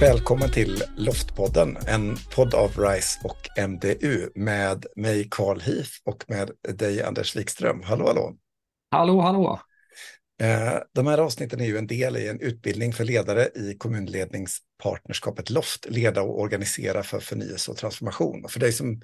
[0.00, 6.50] Välkommen till Loftpodden, en podd av RISE och MDU med mig Carl Heath och med
[6.78, 7.82] dig Anders Wikström.
[7.82, 8.36] Hallå, hallå!
[8.90, 9.60] Hallå, hallå!
[10.40, 15.50] Eh, de här avsnitten är ju en del i en utbildning för ledare i kommunledningspartnerskapet
[15.50, 18.44] LOFT, leda och organisera för förnyelse och transformation.
[18.44, 19.00] Och för dig som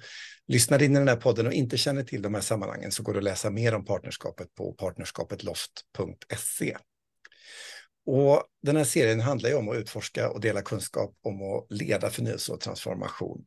[0.47, 3.13] lyssnar in i den här podden och inte känner till de här sammanhangen så går
[3.13, 6.77] det att läsa mer om partnerskapet på partnerskapetloft.se.
[8.05, 12.09] Och den här serien handlar ju om att utforska och dela kunskap om att leda
[12.09, 13.45] förnyelse och transformation.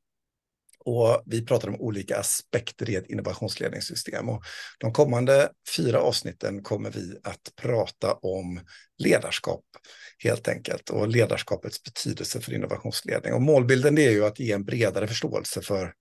[0.85, 4.29] Och vi pratar om olika aspekter i ett innovationsledningssystem.
[4.29, 4.43] Och
[4.79, 8.61] de kommande fyra avsnitten kommer vi att prata om
[8.99, 9.65] ledarskap
[10.19, 13.33] helt enkelt och ledarskapets betydelse för innovationsledning.
[13.33, 15.93] Och målbilden är ju att ge en bredare förståelse för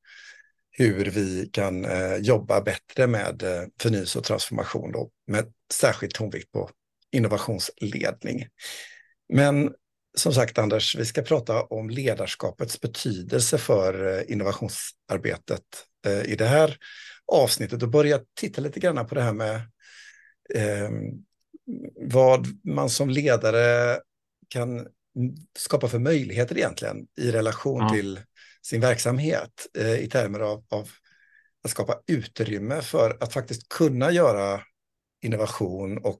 [0.71, 6.51] hur vi kan eh, jobba bättre med eh, förnyelse och transformation då, med särskild tonvikt
[6.51, 6.69] på
[7.11, 8.47] innovationsledning.
[9.33, 9.73] Men
[10.17, 15.63] som sagt, Anders, vi ska prata om ledarskapets betydelse för eh, innovationsarbetet
[16.05, 16.77] eh, i det här
[17.31, 19.55] avsnittet och börja titta lite grann på det här med
[20.53, 20.89] eh,
[21.95, 23.99] vad man som ledare
[24.47, 24.87] kan
[25.57, 27.89] skapa för möjligheter egentligen i relation ja.
[27.89, 28.19] till
[28.61, 30.89] sin verksamhet eh, i termer av, av
[31.63, 34.61] att skapa utrymme för att faktiskt kunna göra
[35.21, 36.19] innovation och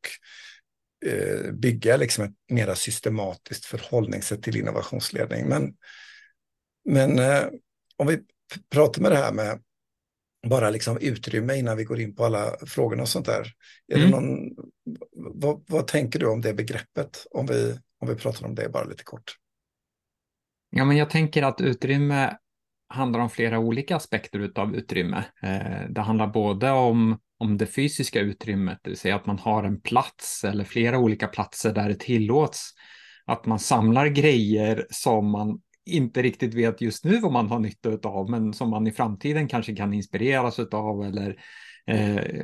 [1.06, 5.48] Eh, bygga liksom ett mera systematiskt förhållningssätt till innovationsledning.
[5.48, 5.74] Men,
[6.86, 7.44] men eh,
[7.98, 8.20] om vi
[8.72, 9.62] pratar med det här med
[10.48, 13.54] bara liksom utrymme innan vi går in på alla frågorna och sånt där.
[13.88, 14.12] Är mm.
[14.12, 14.56] det någon,
[15.14, 17.28] vad, vad, tänker du om det begreppet?
[17.32, 19.36] Om vi, om vi pratar om det bara lite kort.
[20.70, 22.38] Ja, men jag tänker att utrymme
[22.90, 25.26] handlar om flera olika aspekter av utrymme.
[25.44, 29.64] Eh, det handlar både om om det fysiska utrymmet, det vill säga att man har
[29.64, 32.74] en plats eller flera olika platser där det tillåts
[33.26, 38.10] att man samlar grejer som man inte riktigt vet just nu vad man har nytta
[38.10, 41.40] av, men som man i framtiden kanske kan inspireras av eller
[41.88, 42.44] eh,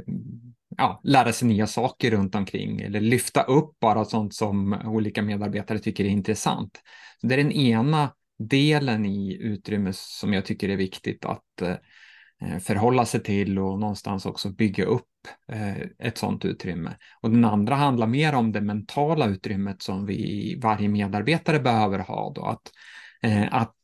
[0.78, 5.80] ja, lära sig nya saker runt omkring eller lyfta upp bara sånt som olika medarbetare
[5.80, 6.82] tycker är intressant.
[7.22, 11.76] Så det är den ena delen i utrymmet som jag tycker är viktigt att eh,
[12.44, 15.08] Eh, förhålla sig till och någonstans också bygga upp
[15.52, 15.78] eh,
[16.08, 16.96] ett sådant utrymme.
[17.22, 22.34] Och den andra handlar mer om det mentala utrymmet som vi, varje medarbetare behöver ha.
[22.36, 22.72] Då, att,
[23.24, 23.76] eh, att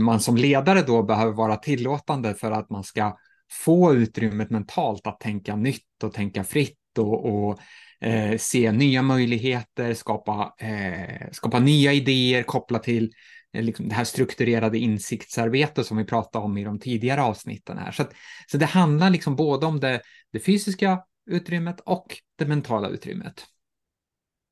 [0.00, 3.16] man som ledare då behöver vara tillåtande för att man ska
[3.64, 7.58] få utrymmet mentalt att tänka nytt och tänka fritt och, och
[8.00, 13.94] eh, se nya möjligheter, skapa, eh, skapa nya idéer kopplat till Eh, Eh, liksom det
[13.94, 17.92] här strukturerade insiktsarbetet som vi pratade om i de tidigare avsnitten här.
[17.92, 18.12] Så, att,
[18.46, 23.46] så det handlar liksom både om det, det fysiska utrymmet och det mentala utrymmet.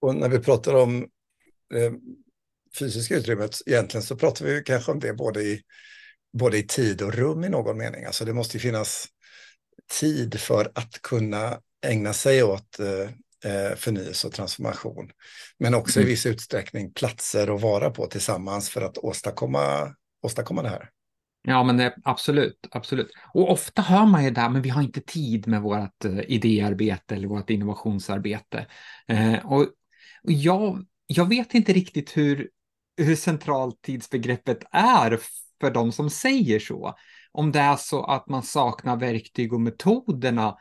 [0.00, 1.02] Och när vi pratar om
[1.74, 1.92] eh,
[2.78, 5.62] fysiska utrymmet, egentligen så pratar vi kanske om det både i,
[6.32, 8.04] både i tid och rum i någon mening.
[8.04, 9.08] Alltså det måste finnas
[10.00, 13.10] tid för att kunna ägna sig åt eh,
[13.46, 15.10] eh, förnyelse och transformation.
[15.58, 16.08] Men också mm.
[16.08, 20.90] i viss utsträckning platser att vara på tillsammans för att åstadkomma, åstadkomma det här.
[21.42, 23.10] Ja, men det, absolut, absolut.
[23.34, 27.14] Och ofta hör man ju där, men vi har inte tid med vårt uh, idéarbete
[27.14, 28.66] eller vårt innovationsarbete.
[29.12, 29.62] Uh, och,
[30.22, 32.48] och jag, jag vet inte riktigt hur,
[32.96, 35.20] hur centralt tidsbegreppet är
[35.60, 36.94] för de som säger så.
[37.32, 40.56] Om det är så att man saknar verktyg och metoderna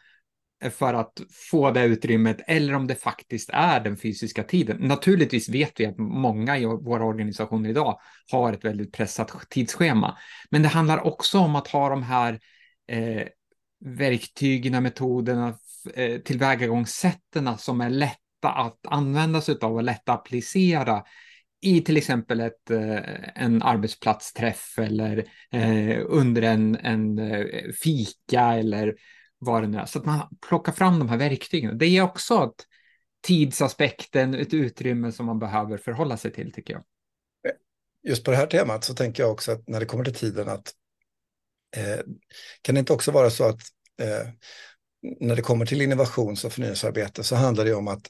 [0.71, 1.21] för att
[1.51, 4.77] få det utrymmet eller om det faktiskt är den fysiska tiden.
[4.77, 7.99] Naturligtvis vet vi att många i våra organisationer idag
[8.31, 10.17] har ett väldigt pressat tidsschema,
[10.49, 12.39] men det handlar också om att ha de här
[12.87, 13.27] eh,
[13.85, 15.57] verktygen, metoderna,
[15.93, 21.03] eh, tillvägagångssätten som är lätta att använda sig av och lätta att applicera
[21.61, 27.45] i till exempel ett, eh, en arbetsplatsträff eller eh, under en, en eh,
[27.83, 28.95] fika eller
[29.45, 29.85] vad det nu är.
[29.85, 31.77] Så att man plockar fram de här verktygen.
[31.77, 32.65] Det är också ett
[33.27, 36.83] tidsaspekten, ett utrymme som man behöver förhålla sig till tycker jag.
[38.03, 40.49] Just på det här temat så tänker jag också att när det kommer till tiden
[40.49, 40.73] att
[41.77, 41.99] eh,
[42.61, 43.61] kan det inte också vara så att
[44.01, 44.27] eh,
[45.19, 48.09] när det kommer till innovations och förnyelsearbete så handlar det om att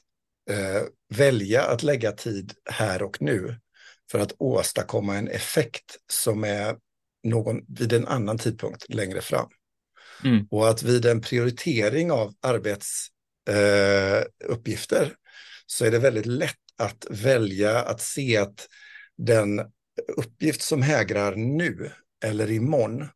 [0.50, 0.82] eh,
[1.14, 3.60] välja att lägga tid här och nu
[4.10, 6.76] för att åstadkomma en effekt som är
[7.22, 9.48] någon vid en annan tidpunkt längre fram.
[10.24, 10.46] Mm.
[10.50, 15.08] Och att vid en prioritering av arbetsuppgifter eh,
[15.66, 18.68] så är det väldigt lätt att välja att se att
[19.16, 19.60] den
[20.16, 21.90] uppgift som hägrar nu
[22.24, 23.08] eller imorgon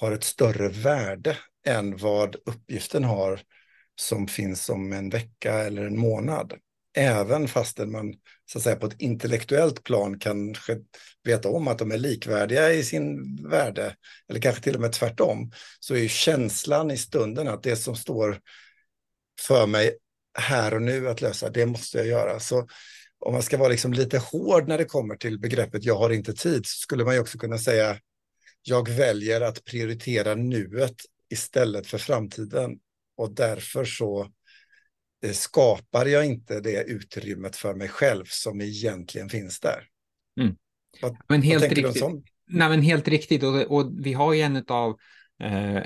[0.00, 3.40] har ett större värde än vad uppgiften har
[4.00, 6.52] som finns om en vecka eller en månad
[6.94, 8.14] även fastän man
[8.46, 10.78] så att säga, på ett intellektuellt plan kanske
[11.24, 13.96] veta om att de är likvärdiga i sin värde,
[14.28, 17.96] eller kanske till och med tvärtom, så är ju känslan i stunden att det som
[17.96, 18.40] står
[19.40, 19.96] för mig
[20.38, 22.40] här och nu att lösa, det måste jag göra.
[22.40, 22.68] Så
[23.18, 26.32] om man ska vara liksom lite hård när det kommer till begreppet jag har inte
[26.32, 27.98] tid, så skulle man ju också kunna säga
[28.62, 30.96] jag väljer att prioritera nuet
[31.30, 32.78] istället för framtiden.
[33.16, 34.28] Och därför så
[35.32, 39.84] skapar jag inte det utrymmet för mig själv som egentligen finns där.
[40.40, 40.56] Mm.
[41.02, 42.04] Vad, men helt riktigt.
[42.46, 43.42] Nej, men helt riktigt.
[43.42, 44.96] Och, och vi har ju en av
[45.42, 45.82] eh,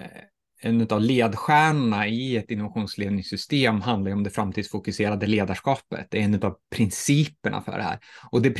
[0.61, 6.07] en av ledstjärnorna i ett innovationsledningssystem handlar om det framtidsfokuserade ledarskapet.
[6.11, 7.99] Det är en av principerna för det här.
[8.31, 8.57] Och det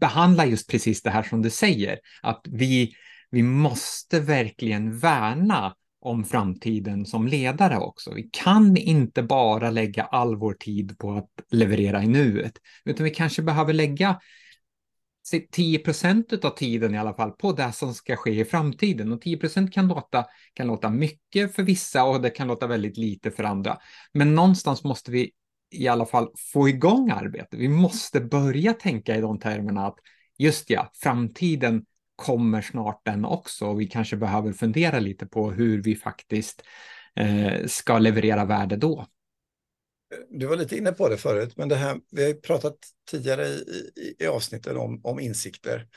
[0.00, 2.92] behandlar just precis det här som du säger, att vi,
[3.30, 5.74] vi måste verkligen värna
[6.08, 8.14] om framtiden som ledare också.
[8.14, 12.52] Vi kan inte bara lägga all vår tid på att leverera i nuet,
[12.84, 14.20] utan vi kanske behöver lägga
[15.52, 19.12] 10 procent av tiden i alla fall på det som ska ske i framtiden.
[19.12, 20.24] Och 10 procent kan låta,
[20.54, 23.78] kan låta mycket för vissa och det kan låta väldigt lite för andra.
[24.12, 25.30] Men någonstans måste vi
[25.70, 27.58] i alla fall få igång arbetet.
[27.60, 29.98] Vi måste börja tänka i de termerna att
[30.38, 31.84] just ja, framtiden
[32.18, 33.66] kommer snart den också.
[33.66, 36.62] Och vi kanske behöver fundera lite på hur vi faktiskt
[37.16, 39.06] eh, ska leverera värde då.
[40.30, 42.76] Du var lite inne på det förut, men det här, vi har pratat
[43.10, 45.88] tidigare i, i, i avsnitten om, om insikter.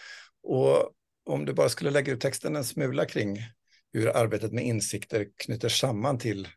[0.44, 0.92] Och
[1.26, 3.38] om du bara skulle lägga ut texten en smula kring
[3.94, 6.48] hur arbetet med insikter knyter samman till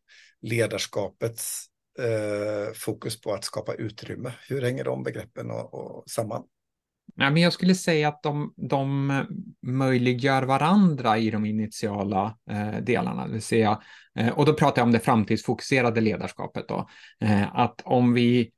[0.43, 1.67] ledarskapets
[1.99, 4.33] eh, fokus på att skapa utrymme.
[4.49, 6.45] Hur hänger de begreppen och, och samman?
[7.17, 9.13] Ja, men jag skulle säga att de, de
[9.63, 13.81] möjliggör varandra i de initiala eh, delarna, det vill säga,
[14.19, 16.89] eh, och då pratar jag om det framtidsfokuserade ledarskapet då,
[17.21, 18.51] eh, att om vi,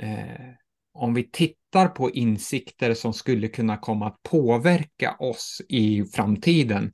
[0.00, 0.50] eh,
[0.92, 6.92] om vi tittar på insikter som skulle kunna komma att påverka oss i framtiden,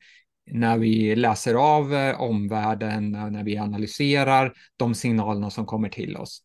[0.51, 6.43] när vi läser av eh, omvärlden, när vi analyserar de signalerna som kommer till oss,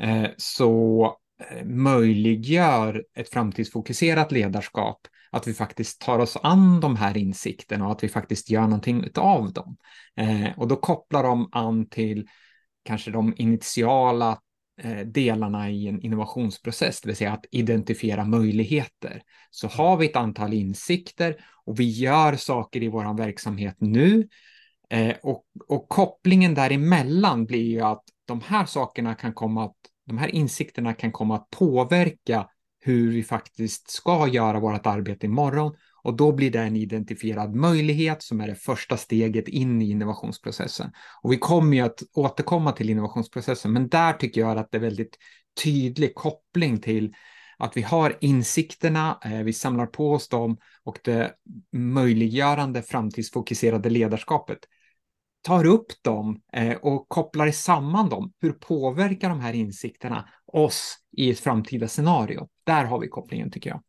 [0.00, 1.16] eh, så
[1.50, 5.00] Eh, möjliggör ett framtidsfokuserat ledarskap,
[5.30, 9.04] att vi faktiskt tar oss an de här insikterna och att vi faktiskt gör någonting
[9.14, 9.76] av dem.
[10.16, 12.26] Eh, och då kopplar de an till
[12.84, 14.38] kanske de initiala
[14.82, 19.22] eh, delarna i en innovationsprocess, det vill säga att identifiera möjligheter.
[19.50, 24.28] Så har vi ett antal insikter och vi gör saker i vår verksamhet nu
[24.90, 29.76] eh, och, och kopplingen däremellan blir ju att de här sakerna kan komma att
[30.12, 32.46] de här insikterna kan komma att påverka
[32.80, 38.22] hur vi faktiskt ska göra vårt arbete imorgon och då blir det en identifierad möjlighet
[38.22, 40.90] som är det första steget in i innovationsprocessen.
[41.22, 44.80] Och vi kommer ju att återkomma till innovationsprocessen, men där tycker jag att det är
[44.80, 45.18] väldigt
[45.64, 47.14] tydlig koppling till
[47.58, 51.32] att vi har insikterna, eh, vi samlar på oss dem och det
[51.72, 54.58] möjliggörande framtidsfokuserade ledarskapet
[55.42, 58.32] tar upp dem eh, och kopplar samman dem.
[58.40, 62.48] Hur påverkar de här insikterna oss i ett framtida scenario?
[62.64, 63.82] Där har vi kopplingen tycker jag.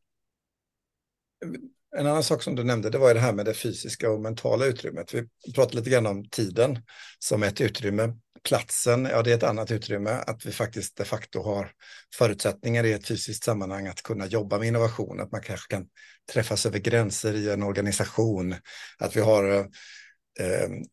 [1.97, 4.65] En annan sak som du nämnde, det var det här med det fysiska och mentala
[4.65, 5.13] utrymmet.
[5.13, 6.79] Vi pratade lite grann om tiden
[7.19, 8.13] som ett utrymme.
[8.43, 10.11] Platsen, ja det är ett annat utrymme.
[10.11, 11.71] Att vi faktiskt de facto har
[12.15, 15.19] förutsättningar i ett fysiskt sammanhang att kunna jobba med innovation.
[15.19, 15.87] Att man kanske kan
[16.33, 18.55] träffas över gränser i en organisation.
[18.99, 19.65] Att vi har eh,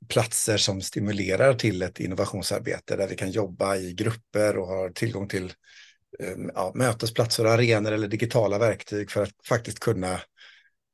[0.08, 5.28] platser som stimulerar till ett innovationsarbete där vi kan jobba i grupper och har tillgång
[5.28, 5.52] till
[6.18, 10.20] eh, ja, mötesplatser, arenor eller digitala verktyg för att faktiskt kunna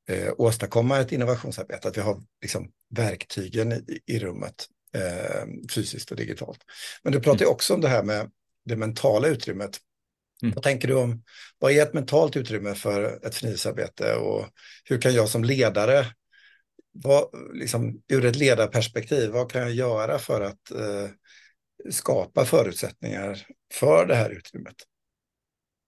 [0.08, 1.88] eh, åstadkomma ett innovationsarbete.
[1.88, 6.58] Att vi har liksom, verktygen i, i rummet eh, fysiskt och digitalt.
[7.02, 7.52] Men du pratar mm.
[7.52, 8.30] också om det här med
[8.64, 9.78] det mentala utrymmet.
[10.42, 10.54] Mm.
[10.54, 11.22] Vad tänker du om,
[11.58, 14.46] vad är ett mentalt utrymme för ett förnyelsearbete och
[14.84, 16.06] hur kan jag som ledare
[17.02, 17.24] vad,
[17.54, 21.08] liksom, ur ett ledarperspektiv, vad kan jag göra för att eh,
[21.90, 24.74] skapa förutsättningar för det här utrymmet?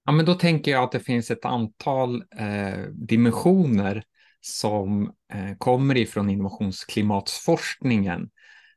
[0.04, 4.04] Ja, men då tänker jag att det finns ett antal eh, dimensioner
[4.40, 8.30] som eh, kommer ifrån innovationsklimatsforskningen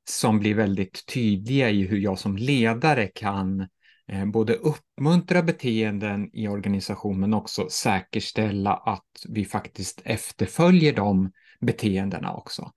[0.09, 3.67] som blir väldigt tydliga i hur jag som ledare kan eh,
[4.11, 12.33] Eh, både uppmuntra beteenden i organisationen men också säkerställa att vi faktiskt efterföljer de beteendena
[12.33, 12.71] också.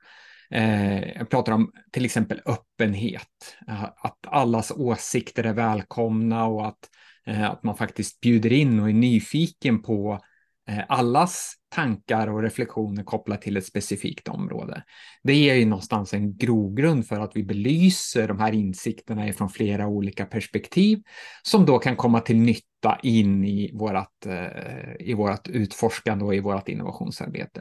[0.50, 6.90] Eh, jag pratar om till exempel öppenhet, eh, att allas åsikter är välkomna och att,
[7.26, 10.20] att man faktiskt bjuder in och är nyfiken på eh,
[10.68, 14.84] Eh, allas tankar och reflektioner kopplat till ett specifikt område.
[15.22, 19.86] Det ger ju någonstans en grogrund för att vi belyser de här insikterna från flera
[19.86, 21.02] olika perspektiv
[21.42, 26.40] som då kan komma till nytta in i vårt, eh, i vårat utforskande och i
[26.40, 27.60] vårt innovationsarbete.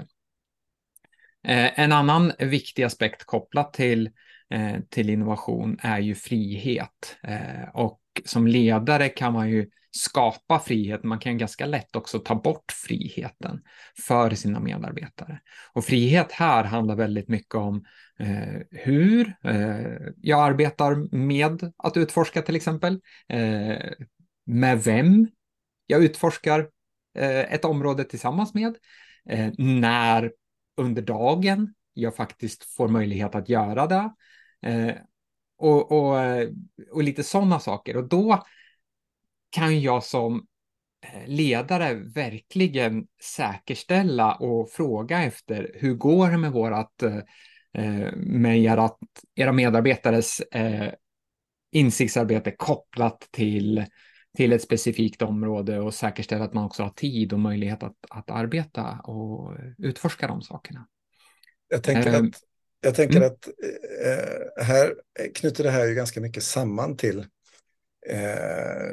[1.48, 4.10] Eh, en annan viktig aspekt kopplat till,
[4.90, 7.18] till innovation är ju frihet
[7.74, 12.72] och som ledare kan man ju skapa frihet, man kan ganska lätt också ta bort
[12.72, 13.62] friheten
[14.06, 15.40] för sina medarbetare.
[15.74, 17.86] Och frihet här handlar väldigt mycket om
[18.20, 23.92] eh, hur eh, jag arbetar med att utforska till exempel, eh,
[24.46, 25.28] med vem
[25.88, 26.60] jag utforskar
[27.18, 28.78] eh, ett område tillsammans med,
[29.30, 30.32] eh, när
[30.78, 34.14] under dagen jag faktiskt får möjlighet att göra det.
[34.70, 34.96] Eh,
[35.62, 36.18] Eh, och, och,
[36.92, 37.98] och lite sådana saker.
[37.98, 38.44] Och då
[39.50, 40.48] kan jag som
[41.06, 48.90] eh, ledare verkligen säkerställa och fråga efter hur går det med vårat eh, med era,
[49.36, 50.94] era medarbetares eh,
[51.72, 53.86] insiktsarbete kopplat till,
[54.38, 58.32] till ett specifikt område och säkerställa att man också har tid och möjlighet att, att
[58.32, 60.88] arbeta och utforska de sakerna.
[61.68, 62.42] Jag tänker att,
[62.84, 63.32] jag tänker mm.
[63.32, 63.50] att
[64.66, 64.94] här
[65.36, 67.20] knyter det här ju ganska mycket samman till
[68.10, 68.92] eh,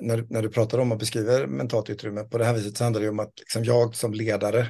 [0.00, 3.02] när, när du pratar om och beskriver mentalt utrymme på det här viset så handlar
[3.02, 4.60] det om att liksom jag som ledare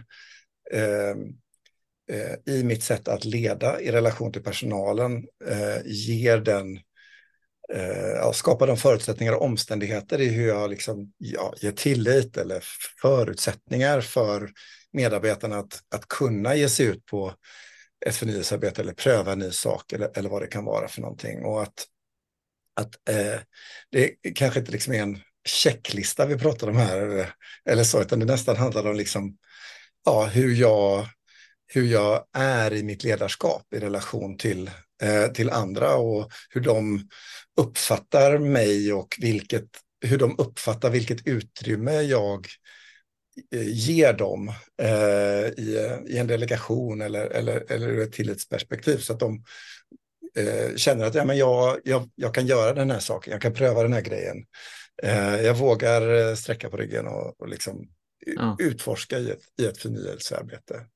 [0.72, 1.16] eh,
[2.10, 6.80] eh, i mitt sätt att leda i relation till personalen eh, ger den
[7.74, 12.64] eh, skapar de förutsättningar och omständigheter i hur jag liksom, ja, ger tillit eller
[13.02, 14.50] förutsättningar för
[14.92, 17.34] medarbetarna att, att kunna ge sig ut på
[18.06, 21.44] ett förnyelsearbete eller pröva en ny sak eller, eller vad det kan vara för någonting.
[21.44, 21.86] Och att
[22.78, 23.40] att eh,
[23.90, 28.18] det kanske inte liksom är en checklista vi pratar om här eller, eller så, utan
[28.18, 29.36] det nästan handlar om liksom,
[30.04, 31.06] ja, hur, jag,
[31.66, 34.70] hur jag är i mitt ledarskap i relation till,
[35.02, 37.08] eh, till andra och hur de
[37.56, 39.68] uppfattar mig och vilket,
[40.00, 42.46] hur de uppfattar vilket utrymme jag
[43.60, 44.48] ger dem
[44.82, 49.44] eh, i, i en delegation eller, eller, eller ur ett tillitsperspektiv så att de
[50.36, 53.54] eh, känner att ja, men jag, jag, jag kan göra den här saken, jag kan
[53.54, 54.36] pröva den här grejen.
[55.02, 57.88] Eh, jag vågar eh, sträcka på ryggen och, och liksom
[58.26, 58.56] ja.
[58.58, 60.86] utforska i ett, i ett förnyelsearbete.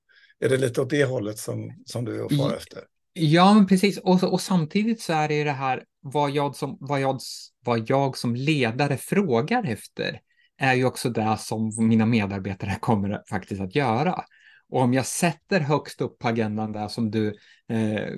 [0.41, 2.83] Är det lite åt det hållet som, som du är far efter?
[3.13, 3.99] Ja, men precis.
[3.99, 7.21] Och, och samtidigt så är det det här vad jag, som, vad, jag,
[7.65, 10.21] vad jag som ledare frågar efter
[10.59, 14.25] är ju också det som mina medarbetare kommer faktiskt att göra.
[14.69, 17.29] Och om jag sätter högst upp på agendan det som du
[17.69, 18.09] eh,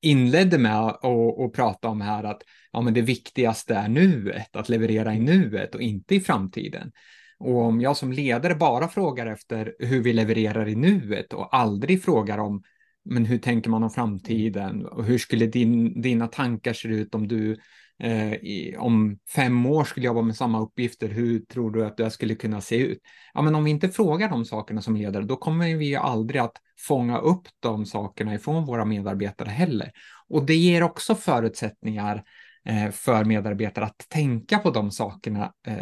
[0.00, 5.14] inledde med att prata om här, att ja, men det viktigaste är nuet, att leverera
[5.14, 6.92] i nuet och inte i framtiden.
[7.38, 12.02] Och om jag som ledare bara frågar efter hur vi levererar i nuet och aldrig
[12.02, 12.62] frågar om
[13.04, 17.28] men hur tänker man om framtiden och hur skulle din, dina tankar se ut om
[17.28, 17.58] du
[18.02, 22.10] eh, i, om fem år skulle jobba med samma uppgifter, hur tror du att det
[22.10, 22.98] skulle kunna se ut?
[23.34, 26.40] Ja, men om vi inte frågar de sakerna som ledare, då kommer vi ju aldrig
[26.40, 29.90] att fånga upp de sakerna ifrån våra medarbetare heller.
[30.28, 32.22] Och det ger också förutsättningar
[32.68, 35.74] eh, för medarbetare att tänka på de sakerna eh,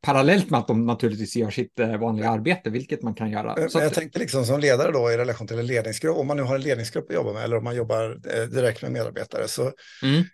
[0.00, 3.68] parallellt med att de naturligtvis gör sitt eh, vanliga arbete, vilket man kan göra.
[3.68, 6.42] Så jag tänkte liksom som ledare då i relation till en ledningsgrupp, om man nu
[6.42, 9.72] har en ledningsgrupp att jobba med eller om man jobbar eh, direkt med medarbetare så
[10.02, 10.24] mm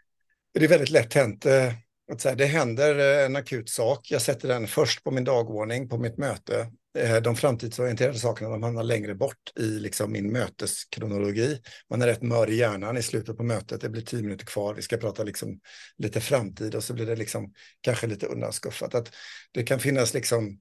[0.61, 1.73] det är väldigt lätt hänt eh,
[2.13, 4.11] att säga, det händer eh, en akut sak.
[4.11, 6.71] Jag sätter den först på min dagordning på mitt möte.
[6.99, 11.61] Eh, de framtidsorienterade sakerna de hamnar längre bort i liksom min möteskronologi.
[11.91, 13.81] Man är rätt mör i hjärnan i slutet på mötet.
[13.81, 14.75] Det blir tio minuter kvar.
[14.75, 15.61] Vi ska prata liksom
[15.99, 18.95] lite framtid och så blir det liksom kanske lite undanskuffat.
[18.95, 19.15] Att
[19.53, 20.59] det kan finnas liksom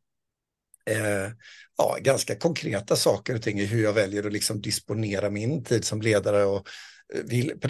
[0.86, 1.32] eh,
[1.78, 5.86] ja, ganska konkreta saker och ting i hur jag väljer att liksom disponera min tid
[5.86, 6.68] som ledare och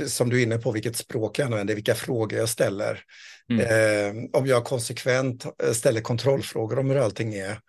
[0.08, 3.04] som du är inne på, vilket språk jag använder, vilka frågor jag ställer.
[3.50, 3.66] Mm.
[3.66, 7.60] Eh, om jag konsekvent eh, ställer kontrollfrågor om hur allting är,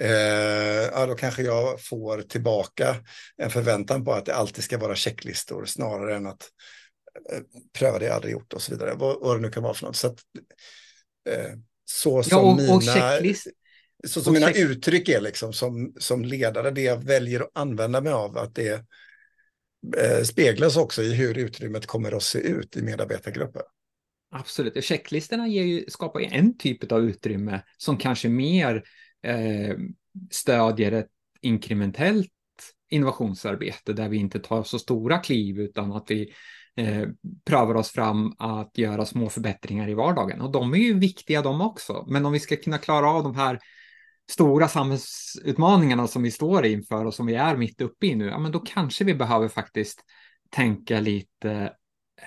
[0.00, 2.96] eh, ja, då kanske jag får tillbaka
[3.36, 6.48] en förväntan på att det alltid ska vara checklistor snarare än att
[7.32, 7.40] eh,
[7.78, 8.94] pröva det jag aldrig gjort och så vidare.
[8.94, 9.96] Vad, vad det nu kan vara för något.
[9.96, 10.18] Så, att,
[11.28, 11.52] eh,
[11.84, 13.16] så som ja, och, mina...
[13.18, 18.00] Och så som mina uttryck är liksom som, som ledare, det jag väljer att använda
[18.00, 18.84] mig av, att det
[19.96, 23.62] Eh, speglas också i hur utrymmet kommer att se ut i medarbetargrupper.
[24.30, 28.84] Absolut, och checklistorna ger ju, skapar ju en typ av utrymme som kanske mer
[29.22, 29.76] eh,
[30.30, 31.08] stödjer ett
[31.40, 32.30] inkrementellt
[32.90, 36.32] innovationsarbete där vi inte tar så stora kliv utan att vi
[36.76, 37.08] eh,
[37.44, 40.40] prövar oss fram att göra små förbättringar i vardagen.
[40.40, 42.04] Och de är ju viktiga de också.
[42.08, 43.58] Men om vi ska kunna klara av de här
[44.30, 48.38] stora samhällsutmaningarna som vi står inför och som vi är mitt uppe i nu, ja,
[48.38, 50.00] men då kanske vi behöver faktiskt
[50.50, 51.72] tänka lite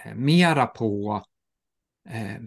[0.06, 1.24] eh, mera på,
[2.10, 2.42] eh,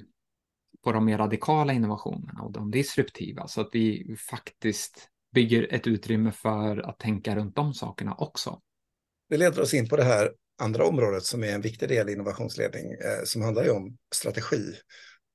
[0.85, 6.33] på de mer radikala innovationerna och de disruptiva så att vi faktiskt bygger ett utrymme
[6.33, 8.61] för att tänka runt de sakerna också.
[9.29, 12.13] Det leder oss in på det här andra området som är en viktig del i
[12.13, 14.75] innovationsledning eh, som handlar ju om strategi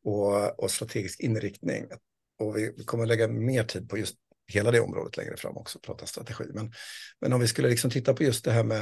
[0.03, 1.85] och, och strategisk inriktning.
[2.39, 4.15] Och vi, kommer att lägga mer tid på just
[4.47, 6.43] hela det området längre fram också, prata strategi.
[6.53, 6.73] Men,
[7.21, 8.81] men om vi skulle liksom titta på just det här med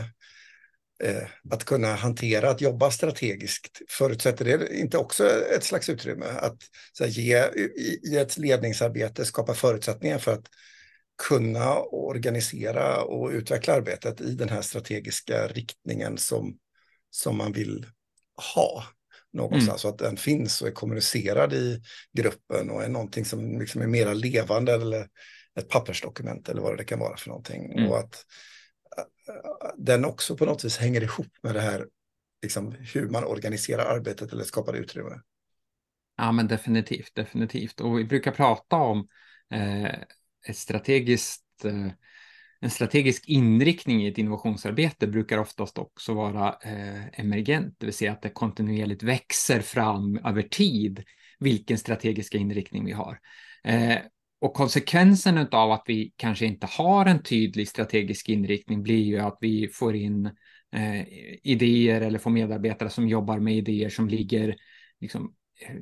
[1.04, 6.58] eh, att kunna hantera, att jobba strategiskt, förutsätter det inte också ett slags utrymme att
[7.00, 10.46] här, ge i, i ett ledningsarbete skapa förutsättningar för att
[11.28, 16.58] kunna organisera och utveckla arbetet i den här strategiska riktningen som,
[17.10, 17.86] som man vill
[18.56, 18.84] ha
[19.34, 19.68] någonstans.
[19.68, 19.78] Mm.
[19.78, 21.82] Så att den finns och är kommunicerad i
[22.14, 25.08] gruppen och är någonting som liksom är mera levande eller
[25.56, 27.72] ett pappersdokument eller vad det kan vara för någonting.
[27.72, 27.92] Mm.
[27.92, 28.26] Och att
[28.98, 31.88] äh, den också på något vis hänger ihop med det här
[32.42, 35.22] liksom, hur man organiserar arbetet eller skapar utrymme.
[36.18, 37.82] Ja, men definitivt, definitivt.
[37.82, 39.08] Och vi brukar prata om
[39.54, 39.86] eh,
[40.48, 41.88] ett strategiskt eh,
[42.60, 48.12] en strategisk inriktning i ett innovationsarbete brukar oftast också vara eh, emergent, det vill säga
[48.12, 51.04] att det kontinuerligt växer fram över tid
[51.40, 53.20] vilken strategiska inriktning vi har.
[53.64, 53.98] Eh,
[54.42, 59.38] och konsekvensen av att vi kanske inte har en tydlig strategisk inriktning blir ju att
[59.42, 60.26] vi får in
[60.76, 61.08] eh,
[61.44, 64.56] idéer eller får medarbetare som jobbar med idéer som ligger
[65.02, 65.34] liksom,
[65.68, 65.76] eh,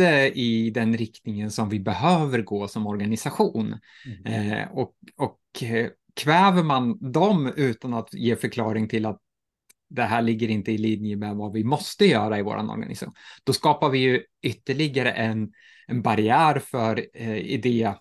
[0.00, 3.78] inte i den riktningen som vi behöver gå som organisation.
[4.26, 4.52] Mm.
[4.52, 9.20] Eh, och, och eh, kväver man dem utan att ge förklaring till att
[9.90, 13.12] det här ligger inte i linje med vad vi måste göra i vår organisation,
[13.44, 15.52] då skapar vi ju ytterligare en,
[15.86, 17.94] en barriär för eh, idé,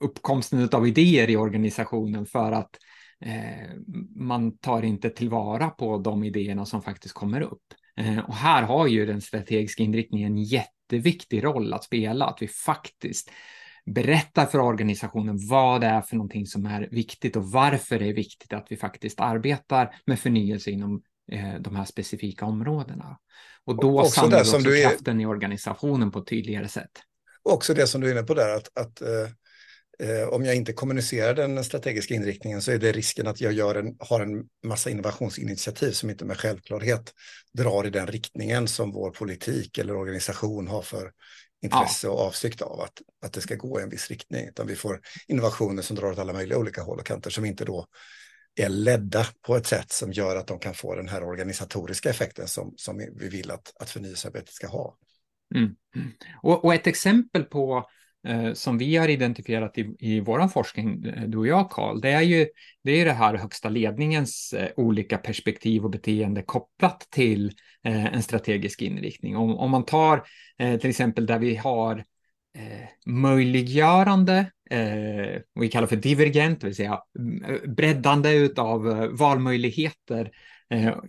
[0.00, 2.70] uppkomsten av idéer i organisationen för att
[3.20, 3.74] eh,
[4.16, 7.74] man tar inte tillvara på de idéerna som faktiskt kommer upp.
[7.98, 12.48] Eh, och här har ju den strategiska inriktningen en jätteviktig roll att spela, att vi
[12.48, 13.30] faktiskt
[13.86, 18.14] berättar för organisationen vad det är för någonting som är viktigt och varför det är
[18.14, 23.18] viktigt att vi faktiskt arbetar med förnyelse inom eh, de här specifika områdena.
[23.64, 25.22] Och då också samlar vi också kraften är...
[25.22, 26.90] i organisationen på ett tydligare sätt.
[27.42, 29.08] också det som du är inne på där, att, att eh,
[30.30, 33.96] om jag inte kommunicerar den strategiska inriktningen så är det risken att jag gör en,
[33.98, 37.14] har en massa innovationsinitiativ som inte med självklarhet
[37.54, 41.12] drar i den riktningen som vår politik eller organisation har för
[41.62, 42.10] intresse ja.
[42.10, 45.00] och avsikt av att, att det ska gå i en viss riktning, utan vi får
[45.28, 47.86] innovationer som drar åt alla möjliga olika håll och kanter som inte då
[48.54, 52.48] är ledda på ett sätt som gör att de kan få den här organisatoriska effekten
[52.48, 54.96] som, som vi vill att, att förnyelsearbetet ska ha.
[55.54, 55.76] Mm.
[56.42, 57.84] Och, och, ett exempel på eh,
[58.26, 62.10] Eh, som vi har identifierat i, i vår forskning, eh, du och jag Karl, det
[62.10, 62.46] är ju
[62.84, 67.52] det, är det här högsta ledningens eh, olika perspektiv och beteende kopplat till
[67.82, 69.36] en strategisk inriktning.
[69.36, 70.22] Om, om man tar
[70.78, 72.04] till exempel där vi har
[72.58, 74.38] eh, möjliggörande,
[74.70, 77.00] eh, vi kallar för divergent, det vill säga
[77.66, 78.82] breddande av
[79.18, 80.30] valmöjligheter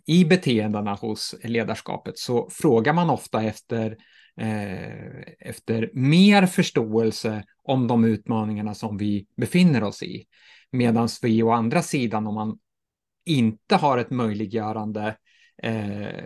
[0.05, 3.97] i beteendena hos ledarskapet, så frågar man ofta efter
[4.39, 10.25] Eh, efter mer förståelse om de utmaningarna som vi befinner oss i.
[10.71, 12.57] Medan vi å andra sidan, om man
[13.25, 15.15] inte har ett möjliggörande
[15.63, 16.23] eh,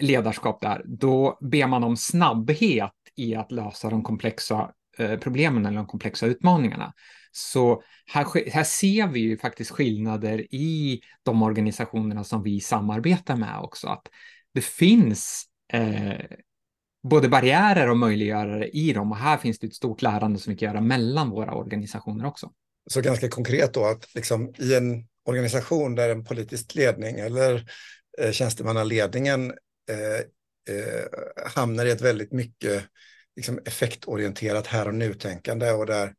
[0.00, 5.76] ledarskap där, då ber man om snabbhet i att lösa de komplexa eh, problemen eller
[5.76, 6.92] de komplexa utmaningarna.
[7.32, 13.58] Så här, här ser vi ju faktiskt skillnader i de organisationerna som vi samarbetar med
[13.60, 14.08] också, att
[14.54, 16.20] det finns eh,
[17.02, 19.12] både barriärer och möjliggörare i dem.
[19.12, 22.50] Och här finns det ett stort lärande som vi kan göra mellan våra organisationer också.
[22.90, 27.64] Så ganska konkret då att liksom i en organisation där en politisk ledning eller
[28.18, 29.52] eh, tjänstemannaledningen
[29.90, 31.04] eh, eh,
[31.54, 32.84] hamnar i ett väldigt mycket
[33.36, 36.14] liksom, effektorienterat här och nu-tänkande och där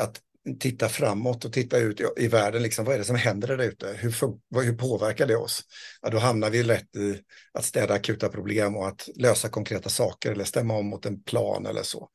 [0.00, 0.20] att
[0.60, 3.86] titta framåt och titta ut i, världen, liksom, vad är det som händer där ute?
[3.98, 4.14] Hur,
[4.62, 5.62] hur påverkar det oss?
[6.02, 7.20] Ja, då hamnar vi lätt i
[7.52, 11.66] att städa akuta problem och att lösa konkreta saker eller stämma om mot en plan
[11.66, 12.08] eller så.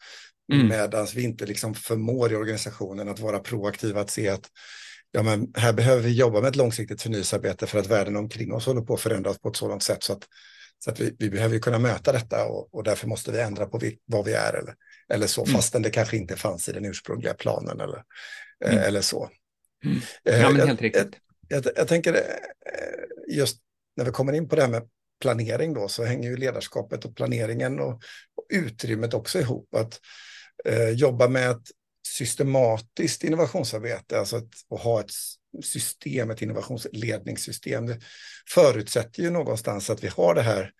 [0.53, 0.67] Mm.
[0.67, 4.49] Medan vi inte liksom förmår i organisationen att vara proaktiva, att se att
[5.11, 8.65] ja, men här behöver vi jobba med ett långsiktigt förnyelsearbete för att världen omkring oss
[8.65, 10.23] håller på att förändras på ett sådant sätt så att,
[10.79, 13.77] så att vi, vi behöver kunna möta detta och, och därför måste vi ändra på
[13.77, 14.75] vi, vad vi är eller
[15.09, 15.53] eller så, mm.
[15.53, 18.03] fastän det kanske inte fanns i den ursprungliga planen eller,
[18.65, 18.83] eh, mm.
[18.83, 19.29] eller så.
[19.85, 19.99] Mm.
[20.23, 21.17] Ja, men helt riktigt.
[21.47, 23.57] Jag, jag, jag, tänker eh, just
[23.95, 24.89] när vi kommer in på det här med
[25.21, 27.93] planering då, så hänger ju ledarskapet och planeringen och,
[28.35, 29.75] och utrymmet också ihop.
[29.75, 29.99] Att
[30.65, 31.63] eh, jobba med att
[32.07, 35.11] systematiskt innovationsarbete, alltså att, att ha ett
[35.63, 37.99] system, ett innovationsledningssystem, det
[38.49, 40.71] förutsätter ju någonstans att vi har det här,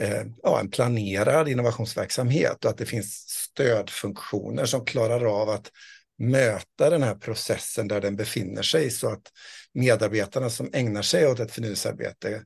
[0.00, 5.70] eh, ja, en planerad innovationsverksamhet och att det finns stödfunktioner som klarar av att
[6.18, 9.32] möta den här processen där den befinner sig så att
[9.74, 12.42] medarbetarna som ägnar sig åt ett förnyelsearbete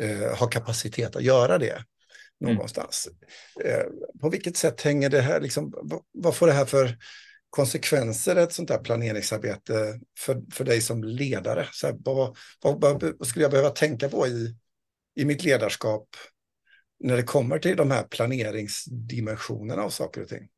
[0.00, 1.84] eh, har kapacitet att göra det
[2.40, 3.08] någonstans.
[3.60, 3.72] Mm.
[3.72, 3.86] Eh,
[4.20, 6.96] på vilket sätt hänger det här, liksom, vad, vad får det här för
[7.50, 11.66] konsekvenser ett sånt här planeringsarbete för, för dig som ledare?
[11.72, 14.56] Så här, vad, vad, vad, skulle jag behöva tänka på i,
[15.16, 16.08] i mitt ledarskap
[17.00, 20.48] när det kommer till de här planeringsdimensionerna av saker och ting?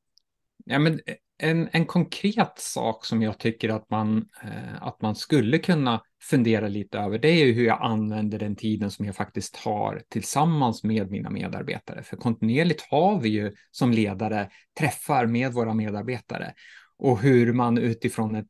[0.65, 1.01] Ja, men
[1.39, 6.69] en, en konkret sak som jag tycker att man, eh, att man skulle kunna fundera
[6.69, 10.85] lite över, det är ju hur jag använder den tiden som jag faktiskt har tillsammans
[10.85, 12.03] med mina medarbetare.
[12.03, 16.55] För kontinuerligt har vi ju som ledare träffar med våra medarbetare
[17.03, 18.47] och hur man utifrån ett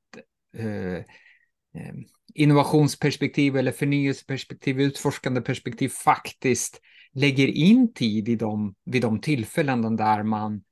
[0.57, 1.95] eh, eh,
[2.35, 6.81] innovationsperspektiv eller förnyelseperspektiv, utforskande perspektiv faktiskt
[7.13, 10.63] lägger in tid i dem, vid de tillfällen där man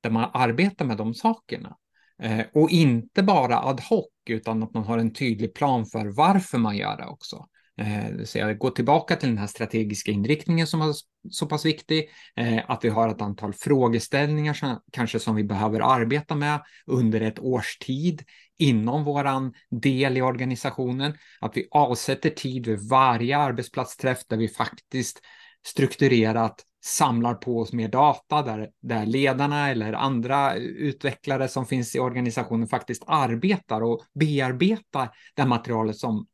[0.00, 1.76] där man arbetar med de sakerna.
[2.22, 6.58] Eh, och inte bara ad hoc, utan att man har en tydlig plan för varför
[6.58, 7.46] man gör det också.
[7.80, 10.94] Eh, så gå tillbaka till den här strategiska inriktningen som är
[11.30, 15.80] så pass viktig, eh, att vi har ett antal frågeställningar som, kanske som vi behöver
[15.80, 18.22] arbeta med under ett års tid
[18.58, 25.20] inom våran del i organisationen, att vi avsätter tid vid varje arbetsplatsträff där vi faktiskt
[25.66, 31.98] strukturerat samlar på oss mer data där, där ledarna eller andra utvecklare som finns i
[31.98, 36.26] organisationen faktiskt arbetar och bearbetar det materialet som,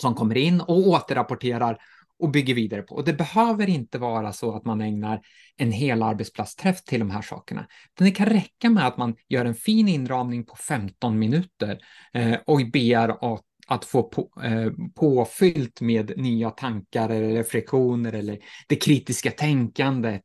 [0.00, 1.78] som kommer in och återrapporterar
[2.18, 2.94] och bygger vidare på.
[2.94, 5.20] Och det behöver inte vara så att man ägnar
[5.56, 7.66] en hel arbetsplatsträff till de här sakerna.
[7.98, 11.78] det kan räcka med att man gör en fin inramning på 15 minuter
[12.14, 18.38] eh, och ber att att få på, eh, påfyllt med nya tankar eller reflektioner eller
[18.68, 20.22] det kritiska tänkandet.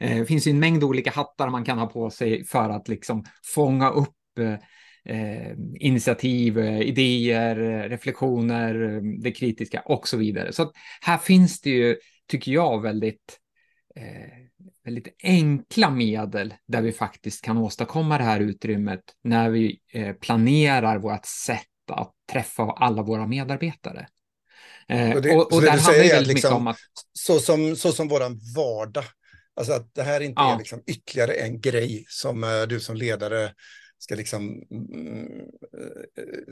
[0.00, 2.88] Eh, det finns ju en mängd olika hattar man kan ha på sig för att
[2.88, 4.54] liksom fånga upp eh,
[5.08, 10.52] eh, initiativ, eh, idéer, reflektioner, det kritiska och så vidare.
[10.52, 13.38] Så här finns det ju, tycker jag, väldigt
[13.96, 14.48] eh,
[14.84, 20.98] väldigt enkla medel där vi faktiskt kan åstadkomma det här utrymmet när vi eh, planerar
[20.98, 24.06] vårt sätt att träffa alla våra medarbetare.
[24.88, 26.76] Eh, och, det, och, och där handlar det väldigt liksom, mycket om att...
[27.12, 29.04] Så som, så som våran vardag,
[29.56, 30.54] alltså att det här inte ja.
[30.54, 33.52] är liksom ytterligare en grej som du som ledare
[33.98, 35.28] ska liksom mm,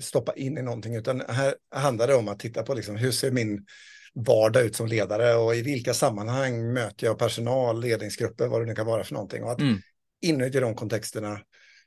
[0.00, 3.30] stoppa in i någonting, utan här handlar det om att titta på liksom, hur ser
[3.30, 3.66] min
[4.14, 8.74] vardag ut som ledare och i vilka sammanhang möter jag personal, ledningsgrupper, vad det nu
[8.74, 9.42] kan vara för någonting.
[9.42, 9.78] Och att mm.
[10.22, 11.40] inuti de kontexterna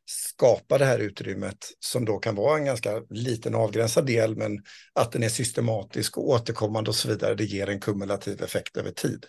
[0.06, 5.12] skapa det här utrymmet som då kan vara en ganska liten avgränsad del, men att
[5.12, 9.26] den är systematisk och återkommande och så vidare, det ger en kumulativ effekt över tid.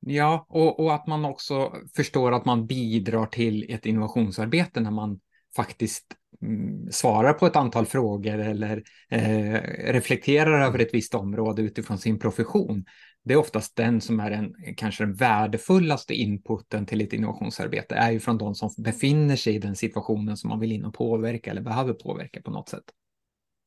[0.00, 5.20] Ja, och, och att man också förstår att man bidrar till ett innovationsarbete när man
[5.56, 6.04] faktiskt
[6.42, 9.60] mm, svarar på ett antal frågor eller eh,
[9.92, 12.84] reflekterar över ett visst område utifrån sin profession
[13.26, 18.10] det är oftast den som är den, kanske den värdefullaste inputen till ett innovationsarbete, är
[18.10, 21.50] ju från de som befinner sig i den situationen som man vill in och påverka
[21.50, 22.84] eller behöver påverka på något sätt.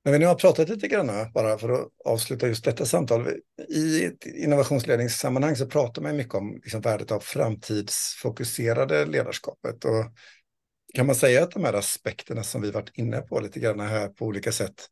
[0.05, 3.27] När vi nu har pratat lite grann, bara för att avsluta just detta samtal,
[3.69, 9.85] i ett innovationsledningssammanhang så pratar man mycket om liksom värdet av framtidsfokuserade ledarskapet.
[9.85, 10.05] Och
[10.93, 14.07] kan man säga att de här aspekterna som vi varit inne på lite grann här
[14.07, 14.87] på olika sätt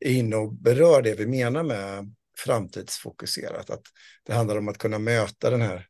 [0.00, 3.70] är inne och berör det vi menar med framtidsfokuserat.
[3.70, 3.82] Att
[4.24, 5.86] det handlar om att kunna möta den här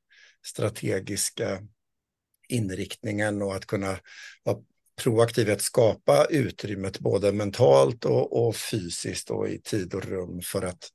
[0.47, 1.63] strategiska
[2.49, 3.99] inriktningen och att kunna
[4.43, 4.59] vara
[5.03, 10.63] proaktiv att skapa utrymmet både mentalt och, och fysiskt och i tid och rum för
[10.63, 10.89] att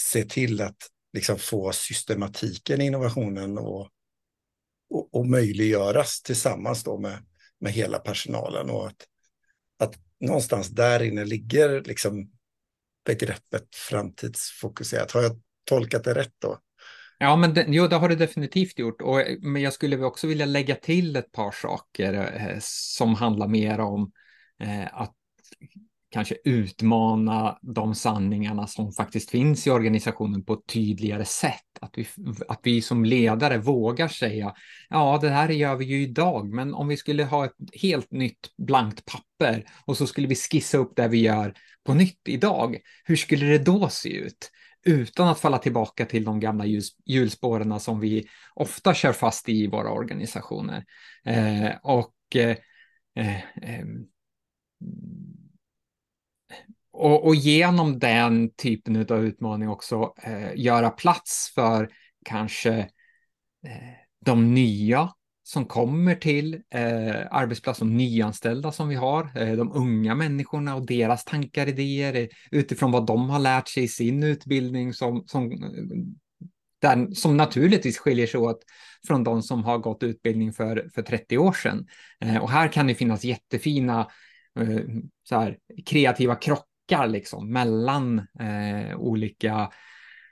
[0.00, 0.76] se till att
[1.12, 3.88] liksom få systematiken i innovationen och,
[4.90, 7.18] och, och möjliggöras tillsammans då med,
[7.62, 9.06] med hela personalen och att,
[9.78, 12.30] att någonstans där inne ligger liksom
[13.06, 15.12] begreppet framtidsfokuserat.
[15.12, 16.58] Har jag tolkat det rätt då?
[17.18, 19.02] Ja, men det, jo, det har du definitivt gjort.
[19.02, 23.80] Och, men jag skulle också vilja lägga till ett par saker eh, som handlar mer
[23.80, 24.12] om
[24.62, 25.14] eh, att
[26.12, 31.78] kanske utmana de sanningarna som faktiskt finns i organisationen på ett tydligare sätt.
[31.80, 32.06] Att vi,
[32.48, 34.54] att vi som ledare vågar säga,
[34.88, 38.56] ja, det här gör vi ju idag, men om vi skulle ha ett helt nytt
[38.58, 43.16] blankt papper och så skulle vi skissa upp det vi gör på nytt idag, hur
[43.16, 44.50] skulle det då se ut?
[44.84, 46.64] Utan att falla tillbaka till de gamla
[47.04, 50.84] hjulspåren som vi ofta kör fast i våra organisationer.
[51.24, 52.56] Eh, och eh,
[53.16, 54.06] eh, ehm,
[56.92, 61.88] och, och genom den typen av utmaning också eh, göra plats för
[62.24, 62.72] kanske
[63.66, 65.12] eh, de nya
[65.44, 70.86] som kommer till eh, arbetsplatsen, de nyanställda som vi har, eh, de unga människorna och
[70.86, 75.50] deras tankar, idéer eh, utifrån vad de har lärt sig i sin utbildning som, som,
[76.78, 78.60] där, som naturligtvis skiljer sig åt
[79.06, 81.86] från de som har gått utbildning för, för 30 år sedan.
[82.20, 84.00] Eh, och här kan det finnas jättefina
[84.60, 84.80] eh,
[85.22, 86.34] så här, kreativa
[86.92, 89.72] krockar liksom, mellan eh, olika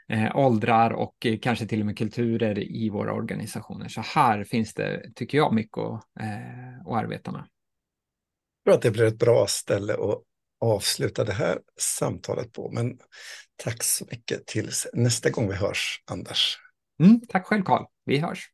[0.09, 3.88] eh, åldrar och eh, kanske till och med kulturer i våra organisationer.
[3.88, 7.44] Så här finns det, tycker jag, mycket att, eh, att arbeta med.
[8.64, 10.23] Jag tror att det blir ett bra ställe att
[10.61, 12.70] avsluta det här samtalet på.
[12.73, 12.99] Men
[13.57, 16.59] tack så mycket tills nästa gång vi hörs, Anders.
[17.03, 17.85] Mm, tack själv, Karl.
[18.05, 18.51] Vi hörs.